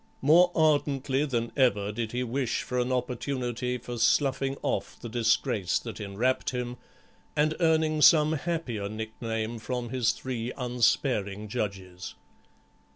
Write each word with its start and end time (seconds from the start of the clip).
More 0.23 0.51
ardently 0.55 1.25
than 1.25 1.51
ever 1.55 1.91
did 1.91 2.11
he 2.11 2.23
wish 2.23 2.63
for 2.63 2.79
an 2.79 2.91
opportunity 2.91 3.77
for 3.77 3.99
sloughing 3.99 4.57
off 4.63 4.99
the 4.99 5.07
disgrace 5.07 5.77
that 5.77 6.01
enwrapped 6.01 6.49
him, 6.49 6.77
and 7.35 7.53
earning 7.59 8.01
some 8.01 8.31
happier 8.33 8.89
nickname 8.89 9.59
from 9.59 9.89
his 9.89 10.11
three 10.11 10.51
unsparing 10.57 11.47
judges. 11.49 12.15